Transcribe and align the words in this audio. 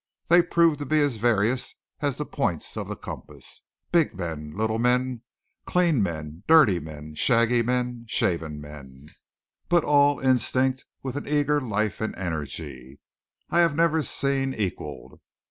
They 0.29 0.41
proved 0.41 0.79
to 0.79 0.85
be 0.87 0.99
as 0.99 1.17
various 1.17 1.75
as 1.99 2.17
the 2.17 2.25
points 2.25 2.75
of 2.75 2.87
the 2.87 2.95
compass. 2.95 3.61
Big 3.91 4.15
men, 4.15 4.51
little 4.55 4.79
men, 4.79 5.21
clean 5.67 6.01
men, 6.01 6.43
dirty 6.47 6.79
men, 6.79 7.13
shaggy 7.13 7.61
men, 7.61 8.05
shaven 8.07 8.59
men, 8.59 9.09
but 9.69 9.83
all 9.83 10.19
instinct 10.19 10.85
with 11.03 11.17
an 11.17 11.27
eager 11.27 11.61
life 11.61 12.01
and 12.01 12.15
energy 12.15 12.99
I 13.51 13.59
have 13.59 13.75
never 13.75 14.01
seen 14.01 14.55
equalled. 14.55 15.19